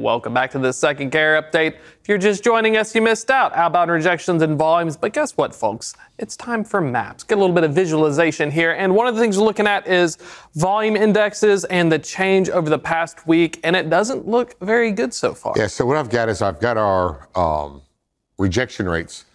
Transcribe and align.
Welcome 0.00 0.32
back 0.32 0.50
to 0.52 0.58
the 0.58 0.72
second 0.72 1.10
care 1.10 1.40
update. 1.40 1.74
If 1.74 2.08
you're 2.08 2.16
just 2.16 2.42
joining 2.42 2.78
us, 2.78 2.94
you 2.94 3.02
missed 3.02 3.30
out. 3.30 3.54
Outbound 3.54 3.90
rejections 3.90 4.40
and 4.40 4.56
volumes. 4.56 4.96
But 4.96 5.12
guess 5.12 5.36
what, 5.36 5.54
folks? 5.54 5.94
It's 6.18 6.34
time 6.34 6.64
for 6.64 6.80
maps. 6.80 7.24
Get 7.24 7.36
a 7.36 7.40
little 7.40 7.54
bit 7.54 7.62
of 7.62 7.74
visualization 7.74 8.50
here. 8.50 8.72
And 8.72 8.94
one 8.94 9.06
of 9.06 9.14
the 9.14 9.20
things 9.20 9.36
we're 9.36 9.44
looking 9.44 9.66
at 9.66 9.86
is 9.86 10.16
volume 10.54 10.96
indexes 10.96 11.66
and 11.66 11.92
the 11.92 11.98
change 11.98 12.48
over 12.48 12.70
the 12.70 12.78
past 12.78 13.26
week. 13.26 13.60
And 13.64 13.76
it 13.76 13.90
doesn't 13.90 14.26
look 14.26 14.58
very 14.60 14.92
good 14.92 15.12
so 15.12 15.34
far. 15.34 15.52
Yeah, 15.56 15.66
so 15.66 15.84
what 15.84 15.98
I've 15.98 16.10
got 16.10 16.30
is 16.30 16.40
I've 16.40 16.58
got 16.58 16.78
our 16.78 17.28
um, 17.36 17.82
rejection 18.38 18.88
rates, 18.88 19.26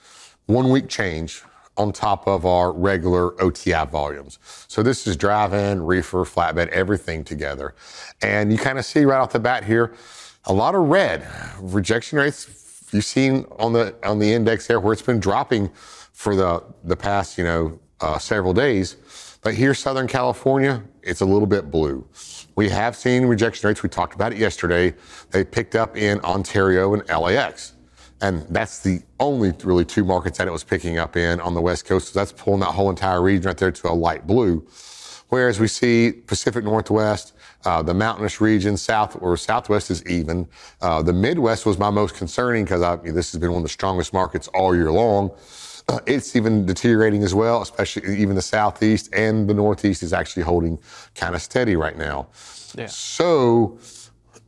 one 0.47 0.71
week 0.71 0.87
change 0.87 1.43
on 1.78 1.92
top 1.92 2.28
of 2.28 2.47
our 2.47 2.71
regular 2.71 3.39
OTI 3.42 3.86
volumes. 3.86 4.39
So 4.68 4.82
this 4.82 5.05
is 5.05 5.15
dry 5.15 5.46
van, 5.46 5.83
reefer, 5.83 6.25
flatbed, 6.25 6.69
everything 6.69 7.24
together. 7.24 7.75
And 8.24 8.51
you 8.51 8.57
kind 8.57 8.79
of 8.79 8.86
see 8.86 9.05
right 9.05 9.19
off 9.19 9.32
the 9.32 9.39
bat 9.39 9.64
here, 9.64 9.93
a 10.47 10.54
lot 10.54 10.75
of 10.75 10.87
red 10.87 11.28
rejection 11.60 12.18
rates. 12.18 12.87
You've 12.92 13.06
seen 13.06 13.46
on 13.60 13.74
the 13.74 13.96
on 14.04 14.18
the 14.19 14.33
index 14.33 14.65
there 14.68 14.79
where 14.79 14.93
it's 14.93 15.01
been 15.01 15.20
dropping 15.20 15.70
for 16.14 16.36
the 16.36 16.64
the 16.83 16.96
past 16.96 17.37
you 17.37 17.43
know 17.43 17.79
uh, 18.00 18.18
several 18.18 18.54
days. 18.54 18.96
But 19.42 19.54
here, 19.54 19.73
Southern 19.73 20.07
California, 20.07 20.83
it's 21.04 21.21
a 21.21 21.25
little 21.25 21.47
bit 21.47 21.70
blue. 21.70 22.06
We 22.56 22.70
have 22.70 22.96
seen 22.96 23.25
rejection 23.25 23.68
rates. 23.68 23.83
We 23.83 23.89
talked 23.89 24.15
about 24.15 24.33
it 24.33 24.39
yesterday. 24.39 24.96
They 25.29 25.43
picked 25.43 25.75
up 25.75 25.96
in 25.96 26.20
Ontario 26.21 26.93
and 26.93 27.07
LAX. 27.07 27.73
And 28.20 28.48
that's 28.50 28.79
the 28.79 29.01
only 29.20 29.54
really 29.64 29.86
two 29.86 30.04
markets 30.04 30.39
that 30.39 30.48
it 30.48 30.51
was 30.51 30.64
picking 30.64 30.98
up 30.98 31.15
in 31.15 31.39
on 31.39 31.54
the 31.54 31.61
West 31.61 31.86
Coast. 31.86 32.14
So 32.14 32.20
that's 32.20 32.31
pulling 32.31 32.61
that 32.61 32.72
whole 32.72 32.89
entire 32.89 33.22
region 33.22 33.45
right 33.45 33.58
there 33.58 33.72
to 33.72 33.89
a 33.89 33.94
light 33.94 34.25
blue. 34.25 34.67
Whereas 35.30 35.59
we 35.59 35.67
see 35.67 36.11
Pacific 36.11 36.63
Northwest, 36.63 37.33
uh, 37.66 37.81
the 37.81 37.94
mountainous 37.94 38.39
region, 38.39 38.78
south 38.78 39.17
or 39.22 39.36
southwest 39.36 39.92
is 39.92 40.06
even. 40.06 40.47
Uh, 40.81 41.02
the 41.02 41.14
Midwest 41.14 41.66
was 41.66 41.78
my 41.78 41.89
most 41.89 42.16
concerning 42.16 42.64
because 42.64 42.81
this 43.03 43.31
has 43.31 43.39
been 43.39 43.52
one 43.52 43.59
of 43.59 43.64
the 43.64 43.69
strongest 43.69 44.14
markets 44.14 44.47
all 44.50 44.75
year 44.75 44.92
long. 44.92 45.31
Uh, 45.89 46.00
it's 46.06 46.36
even 46.36 46.66
deteriorating 46.66 47.23
as 47.23 47.36
well, 47.36 47.61
especially 47.61 48.17
even 48.17 48.36
the 48.36 48.42
southeast 48.42 49.09
and 49.14 49.50
the 49.50 49.53
northeast 49.53 50.02
is 50.02 50.14
actually 50.14 50.44
holding 50.44 50.80
kind 51.16 51.36
of 51.36 51.41
steady 51.41 51.75
right 51.75 51.97
now. 51.97 52.28
Yeah. 52.75 52.88
So 52.88 53.80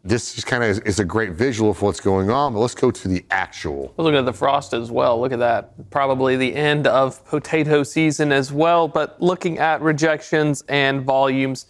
this 0.03 0.37
is 0.37 0.45
kind 0.45 0.63
of 0.63 0.69
is, 0.69 0.79
is, 0.79 0.99
a 0.99 1.05
great 1.05 1.31
visual 1.31 1.71
of 1.71 1.81
what's 1.81 1.99
going 1.99 2.29
on, 2.29 2.53
but 2.53 2.59
let's 2.59 2.75
go 2.75 2.91
to 2.91 3.07
the 3.07 3.25
actual. 3.31 3.93
Look 3.97 4.13
at 4.13 4.25
the 4.25 4.33
frost 4.33 4.73
as 4.73 4.91
well. 4.91 5.19
Look 5.19 5.31
at 5.31 5.39
that. 5.39 5.89
Probably 5.89 6.37
the 6.37 6.55
end 6.55 6.87
of 6.87 7.25
potato 7.25 7.83
season 7.83 8.31
as 8.31 8.51
well, 8.51 8.87
but 8.87 9.21
looking 9.21 9.57
at 9.57 9.81
rejections 9.81 10.63
and 10.69 11.03
volumes. 11.03 11.65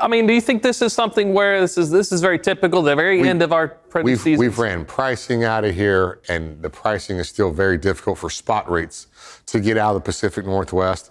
I 0.00 0.06
mean, 0.06 0.28
do 0.28 0.32
you 0.32 0.40
think 0.40 0.62
this 0.62 0.80
is 0.80 0.92
something 0.92 1.34
where 1.34 1.60
this 1.60 1.76
is 1.76 1.90
this 1.90 2.12
is 2.12 2.20
very 2.20 2.38
typical, 2.38 2.82
the 2.82 2.94
very 2.94 3.20
we, 3.20 3.28
end 3.28 3.42
of 3.42 3.52
our 3.52 3.78
we've, 4.02 4.20
season? 4.20 4.38
We've 4.38 4.58
ran 4.58 4.84
pricing 4.84 5.42
out 5.42 5.64
of 5.64 5.74
here, 5.74 6.20
and 6.28 6.62
the 6.62 6.70
pricing 6.70 7.18
is 7.18 7.28
still 7.28 7.50
very 7.50 7.78
difficult 7.78 8.18
for 8.18 8.30
spot 8.30 8.70
rates 8.70 9.08
to 9.46 9.58
get 9.58 9.76
out 9.76 9.96
of 9.96 10.02
the 10.02 10.04
Pacific 10.04 10.46
Northwest. 10.46 11.10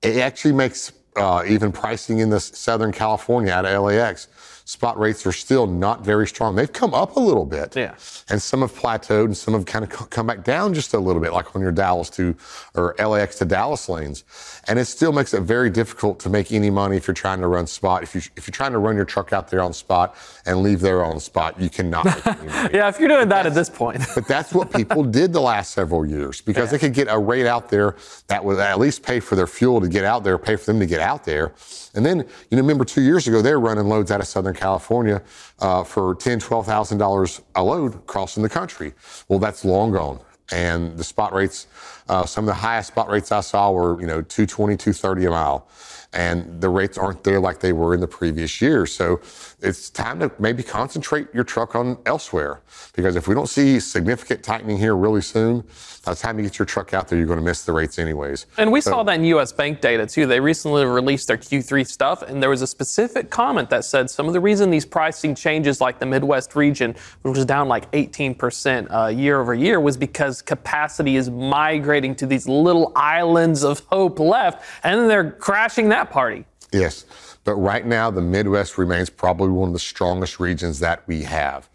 It 0.00 0.18
actually 0.18 0.54
makes 0.54 0.92
uh, 1.16 1.42
even 1.46 1.72
pricing 1.72 2.20
in 2.20 2.30
the 2.30 2.38
Southern 2.38 2.92
California 2.92 3.52
out 3.52 3.66
of 3.66 3.82
LAX 3.82 4.28
spot 4.68 4.98
rates 4.98 5.26
are 5.26 5.32
still 5.32 5.66
not 5.66 6.04
very 6.04 6.26
strong. 6.26 6.54
They've 6.54 6.70
come 6.70 6.92
up 6.92 7.16
a 7.16 7.20
little 7.20 7.46
bit. 7.46 7.74
Yeah. 7.74 7.94
And 8.28 8.40
some 8.40 8.60
have 8.60 8.74
plateaued 8.74 9.24
and 9.24 9.36
some 9.36 9.54
have 9.54 9.64
kind 9.64 9.82
of 9.82 10.10
come 10.10 10.26
back 10.26 10.44
down 10.44 10.74
just 10.74 10.92
a 10.92 10.98
little 10.98 11.22
bit, 11.22 11.32
like 11.32 11.56
on 11.56 11.62
your 11.62 11.72
Dallas 11.72 12.10
to 12.10 12.36
or 12.74 12.94
LAX 12.98 13.38
to 13.38 13.46
Dallas 13.46 13.88
lanes. 13.88 14.24
And 14.66 14.78
it 14.78 14.84
still 14.84 15.10
makes 15.10 15.32
it 15.32 15.40
very 15.40 15.70
difficult 15.70 16.20
to 16.20 16.28
make 16.28 16.52
any 16.52 16.68
money 16.68 16.98
if 16.98 17.08
you're 17.08 17.14
trying 17.14 17.40
to 17.40 17.46
run 17.46 17.66
spot. 17.66 18.02
If 18.02 18.14
you 18.14 18.20
if 18.36 18.46
you're 18.46 18.52
trying 18.52 18.72
to 18.72 18.78
run 18.78 18.94
your 18.94 19.06
truck 19.06 19.32
out 19.32 19.48
there 19.48 19.62
on 19.62 19.72
spot 19.72 20.14
and 20.44 20.62
leave 20.62 20.80
there 20.80 21.02
on 21.02 21.18
spot, 21.18 21.58
you 21.58 21.70
cannot 21.70 22.04
make 22.04 22.26
any 22.26 22.46
money. 22.48 22.70
yeah, 22.74 22.88
if 22.88 23.00
you're 23.00 23.08
doing 23.08 23.30
that 23.30 23.46
at 23.46 23.54
this 23.54 23.70
point. 23.70 24.02
but 24.14 24.28
that's 24.28 24.52
what 24.52 24.70
people 24.70 25.02
did 25.02 25.32
the 25.32 25.40
last 25.40 25.72
several 25.72 26.04
years 26.04 26.42
because 26.42 26.66
yeah. 26.66 26.72
they 26.72 26.78
could 26.78 26.92
get 26.92 27.08
a 27.08 27.18
rate 27.18 27.46
out 27.46 27.70
there 27.70 27.96
that 28.26 28.44
would 28.44 28.58
at 28.58 28.78
least 28.78 29.02
pay 29.02 29.18
for 29.18 29.34
their 29.34 29.46
fuel 29.46 29.80
to 29.80 29.88
get 29.88 30.04
out 30.04 30.24
there, 30.24 30.36
pay 30.36 30.56
for 30.56 30.66
them 30.66 30.78
to 30.78 30.86
get 30.86 31.00
out 31.00 31.24
there. 31.24 31.54
And 31.94 32.04
then, 32.04 32.18
you 32.18 32.56
know, 32.56 32.62
remember 32.62 32.84
two 32.84 33.00
years 33.00 33.26
ago, 33.26 33.40
they 33.40 33.52
were 33.52 33.60
running 33.60 33.88
loads 33.88 34.10
out 34.10 34.20
of 34.20 34.26
Southern 34.26 34.57
California 34.58 35.22
uh, 35.60 35.82
for 35.84 36.14
ten, 36.16 36.38
twelve 36.38 36.66
thousand 36.66 36.98
dollars 36.98 37.40
a 37.54 37.62
load 37.62 38.06
crossing 38.06 38.42
the 38.42 38.48
country. 38.48 38.92
Well, 39.28 39.38
that's 39.38 39.64
long 39.64 39.92
gone, 39.92 40.20
and 40.50 40.96
the 40.96 41.04
spot 41.04 41.32
rates, 41.32 41.66
uh, 42.08 42.24
some 42.24 42.44
of 42.44 42.46
the 42.46 42.54
highest 42.54 42.88
spot 42.88 43.08
rates 43.08 43.32
I 43.32 43.40
saw 43.40 43.70
were, 43.70 44.00
you 44.00 44.06
know, 44.06 44.22
220, 44.22 44.76
230 44.76 45.26
a 45.26 45.30
mile 45.30 45.68
and 46.12 46.60
the 46.60 46.68
rates 46.68 46.96
aren't 46.96 47.22
there 47.22 47.38
like 47.38 47.60
they 47.60 47.72
were 47.72 47.92
in 47.92 48.00
the 48.00 48.08
previous 48.08 48.62
year. 48.62 48.86
So 48.86 49.20
it's 49.60 49.90
time 49.90 50.20
to 50.20 50.32
maybe 50.38 50.62
concentrate 50.62 51.28
your 51.34 51.44
truck 51.44 51.74
on 51.74 51.98
elsewhere 52.06 52.62
because 52.94 53.14
if 53.14 53.28
we 53.28 53.34
don't 53.34 53.48
see 53.48 53.78
significant 53.78 54.42
tightening 54.42 54.78
here 54.78 54.96
really 54.96 55.20
soon, 55.20 55.64
by 56.04 56.14
the 56.14 56.20
time 56.20 56.38
you 56.38 56.44
get 56.44 56.58
your 56.58 56.64
truck 56.64 56.94
out 56.94 57.08
there, 57.08 57.18
you're 57.18 57.26
going 57.26 57.38
to 57.38 57.44
miss 57.44 57.64
the 57.64 57.72
rates 57.72 57.98
anyways. 57.98 58.46
And 58.56 58.72
we 58.72 58.80
so, 58.80 58.92
saw 58.92 59.02
that 59.02 59.16
in 59.16 59.24
U.S. 59.24 59.52
Bank 59.52 59.82
data 59.82 60.06
too. 60.06 60.26
They 60.26 60.40
recently 60.40 60.86
released 60.86 61.28
their 61.28 61.36
Q3 61.36 61.86
stuff, 61.86 62.22
and 62.22 62.42
there 62.42 62.48
was 62.48 62.62
a 62.62 62.66
specific 62.66 63.28
comment 63.28 63.68
that 63.68 63.84
said 63.84 64.08
some 64.08 64.26
of 64.26 64.32
the 64.32 64.40
reason 64.40 64.70
these 64.70 64.86
pricing 64.86 65.34
changes, 65.34 65.82
like 65.82 65.98
the 65.98 66.06
Midwest 66.06 66.56
region, 66.56 66.94
which 67.22 67.36
was 67.36 67.44
down 67.44 67.68
like 67.68 67.90
18% 67.92 68.90
uh, 68.90 69.08
year 69.08 69.38
over 69.38 69.54
year, 69.54 69.80
was 69.80 69.98
because 69.98 70.37
capacity 70.42 71.16
is 71.16 71.30
migrating 71.30 72.14
to 72.16 72.26
these 72.26 72.48
little 72.48 72.92
islands 72.94 73.64
of 73.64 73.80
hope 73.90 74.18
left, 74.18 74.64
and 74.84 75.00
then 75.00 75.08
they're 75.08 75.30
crashing 75.32 75.88
that 75.90 76.10
party. 76.10 76.44
Yes. 76.72 77.04
But 77.44 77.54
right 77.54 77.86
now, 77.86 78.10
the 78.10 78.20
Midwest 78.20 78.76
remains 78.76 79.08
probably 79.08 79.48
one 79.48 79.68
of 79.68 79.72
the 79.72 79.78
strongest 79.78 80.38
regions 80.38 80.80
that 80.80 81.02
we 81.06 81.22
have. 81.22 81.68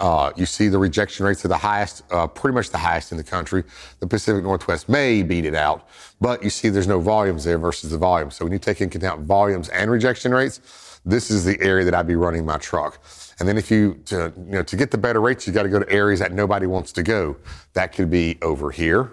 Uh, 0.00 0.32
you 0.36 0.44
see 0.44 0.68
the 0.68 0.78
rejection 0.78 1.24
rates 1.24 1.44
are 1.44 1.48
the 1.48 1.56
highest, 1.56 2.02
uh, 2.10 2.26
pretty 2.26 2.54
much 2.54 2.70
the 2.70 2.78
highest 2.78 3.12
in 3.12 3.16
the 3.16 3.24
country. 3.24 3.62
The 4.00 4.06
Pacific 4.06 4.42
Northwest 4.42 4.88
may 4.88 5.22
beat 5.22 5.44
it 5.44 5.54
out, 5.54 5.88
but 6.20 6.42
you 6.42 6.50
see 6.50 6.68
there's 6.68 6.88
no 6.88 7.00
volumes 7.00 7.44
there 7.44 7.58
versus 7.58 7.90
the 7.90 7.98
volume. 7.98 8.30
So 8.30 8.44
when 8.44 8.52
you 8.52 8.58
take 8.58 8.80
into 8.80 8.98
account 8.98 9.22
volumes 9.22 9.68
and 9.68 9.90
rejection 9.90 10.32
rates, 10.32 10.93
this 11.04 11.30
is 11.30 11.44
the 11.44 11.60
area 11.60 11.84
that 11.84 11.94
I'd 11.94 12.06
be 12.06 12.16
running 12.16 12.44
my 12.44 12.58
truck. 12.58 13.02
And 13.38 13.48
then 13.48 13.58
if 13.58 13.70
you, 13.70 13.94
to, 14.06 14.32
you 14.36 14.52
know, 14.52 14.62
to 14.62 14.76
get 14.76 14.90
the 14.90 14.98
better 14.98 15.20
rates, 15.20 15.46
you 15.46 15.52
got 15.52 15.64
to 15.64 15.68
go 15.68 15.78
to 15.78 15.90
areas 15.90 16.20
that 16.20 16.32
nobody 16.32 16.66
wants 16.66 16.92
to 16.92 17.02
go. 17.02 17.36
That 17.72 17.92
could 17.92 18.10
be 18.10 18.38
over 18.42 18.70
here 18.70 19.12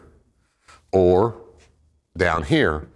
or 0.91 1.41
down 2.18 2.44
here 2.44 2.88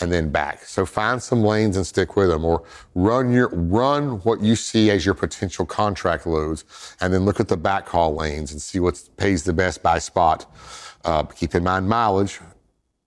and 0.00 0.10
then 0.10 0.30
back. 0.30 0.64
So 0.64 0.86
find 0.86 1.22
some 1.22 1.42
lanes 1.42 1.76
and 1.76 1.86
stick 1.86 2.16
with 2.16 2.28
them, 2.28 2.44
or 2.44 2.62
run 2.94 3.32
your 3.32 3.48
run 3.48 4.20
what 4.20 4.40
you 4.40 4.56
see 4.56 4.90
as 4.90 5.04
your 5.04 5.14
potential 5.14 5.66
contract 5.66 6.26
loads, 6.26 6.64
and 7.00 7.12
then 7.12 7.24
look 7.24 7.40
at 7.40 7.48
the 7.48 7.58
backhaul 7.58 8.16
lanes 8.16 8.52
and 8.52 8.62
see 8.62 8.80
what 8.80 9.02
pays 9.16 9.44
the 9.44 9.52
best 9.52 9.82
by 9.82 9.98
spot. 9.98 10.46
Uh, 11.04 11.24
keep 11.24 11.54
in 11.54 11.62
mind 11.64 11.88
mileage. 11.88 12.40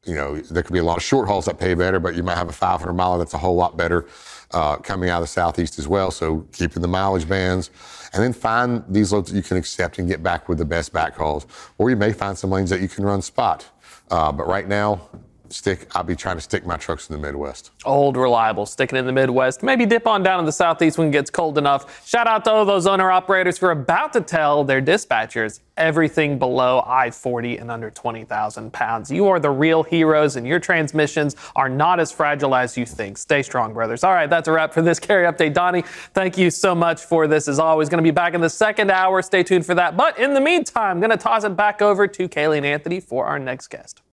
You 0.05 0.16
know, 0.16 0.38
there 0.39 0.63
could 0.63 0.73
be 0.73 0.79
a 0.79 0.83
lot 0.83 0.97
of 0.97 1.03
short 1.03 1.27
hauls 1.27 1.45
that 1.45 1.59
pay 1.59 1.73
better, 1.73 1.99
but 1.99 2.16
you 2.16 2.23
might 2.23 2.38
have 2.38 2.49
a 2.49 2.53
500 2.53 2.93
mile 2.93 3.17
that's 3.17 3.33
a 3.33 3.38
whole 3.38 3.55
lot 3.55 3.75
better 3.75 4.07
uh, 4.51 4.77
coming 4.77 5.09
out 5.09 5.17
of 5.17 5.23
the 5.23 5.27
southeast 5.27 5.79
as 5.79 5.88
well. 5.88 6.11
So 6.11 6.47
keeping 6.51 6.81
the 6.81 6.88
mileage 6.88 7.27
bands, 7.27 7.71
and 8.13 8.23
then 8.23 8.31
find 8.31 8.83
these 8.88 9.11
loads 9.11 9.31
that 9.31 9.35
you 9.35 9.43
can 9.43 9.57
accept 9.57 9.97
and 9.97 10.07
get 10.07 10.23
back 10.23 10.47
with 10.47 10.57
the 10.59 10.66
best 10.66 10.93
back 10.93 11.16
hauls. 11.16 11.47
Or 11.77 11.89
you 11.89 11.95
may 11.95 12.13
find 12.13 12.38
some 12.38 12.51
lanes 12.51 12.69
that 12.69 12.81
you 12.81 12.88
can 12.88 13.03
run 13.03 13.21
spot. 13.21 13.66
Uh, 14.11 14.31
but 14.31 14.47
right 14.47 14.67
now, 14.67 15.09
stick. 15.55 15.88
I'll 15.95 16.03
be 16.03 16.16
trying 16.16 16.38
to 16.38 16.41
stick 16.41 16.66
my 16.66 16.77
trucks 16.77 17.09
in 17.09 17.16
the 17.16 17.21
Midwest. 17.21 17.71
Old, 17.85 18.17
reliable, 18.17 18.66
sticking 18.66 18.97
in 18.97 19.05
the 19.05 19.11
Midwest. 19.11 19.63
Maybe 19.63 19.85
dip 19.85 20.05
on 20.07 20.23
down 20.23 20.39
to 20.39 20.45
the 20.45 20.51
Southeast 20.51 20.97
when 20.97 21.07
it 21.07 21.11
gets 21.11 21.29
cold 21.29 21.57
enough. 21.57 22.07
Shout 22.07 22.27
out 22.27 22.43
to 22.45 22.51
all 22.51 22.66
those 22.66 22.85
owner 22.85 23.11
operators 23.11 23.57
who 23.57 23.67
are 23.67 23.71
about 23.71 24.13
to 24.13 24.21
tell 24.21 24.63
their 24.63 24.81
dispatchers 24.81 25.61
everything 25.77 26.39
below 26.39 26.83
I 26.85 27.11
40 27.11 27.57
and 27.57 27.69
under 27.69 27.89
20,000 27.89 28.71
pounds. 28.71 29.11
You 29.11 29.27
are 29.27 29.39
the 29.39 29.49
real 29.49 29.83
heroes, 29.83 30.35
and 30.35 30.47
your 30.47 30.59
transmissions 30.59 31.35
are 31.55 31.69
not 31.69 31.99
as 31.99 32.11
fragile 32.11 32.55
as 32.55 32.78
you 32.78 32.85
think. 32.85 33.17
Stay 33.17 33.41
strong, 33.43 33.73
brothers. 33.73 34.03
All 34.03 34.13
right, 34.13 34.29
that's 34.29 34.47
a 34.47 34.51
wrap 34.51 34.73
for 34.73 34.81
this 34.81 34.99
carrier 34.99 35.31
update. 35.31 35.53
Donny, 35.53 35.84
thank 36.13 36.37
you 36.37 36.49
so 36.49 36.73
much 36.73 37.01
for 37.01 37.28
this. 37.28 37.47
As 37.47 37.59
always, 37.59 37.90
going 37.90 38.03
to 38.03 38.08
be 38.08 38.11
back 38.11 38.34
in 38.34 38.41
the 38.41 38.49
second 38.49 38.91
hour. 38.91 39.22
Stay 39.22 39.43
tuned 39.43 39.66
for 39.66 39.75
that. 39.75 39.97
But 39.97 40.17
in 40.17 40.34
the 40.34 40.41
meantime, 40.41 40.91
I'm 40.91 40.99
going 40.99 41.11
to 41.11 41.17
toss 41.17 41.43
it 41.43 41.55
back 41.55 41.81
over 41.81 42.08
to 42.08 42.29
Kaylee 42.29 42.58
and 42.58 42.66
Anthony 42.66 42.99
for 42.99 43.25
our 43.25 43.40
next 43.40 43.67
guest. 43.67 44.01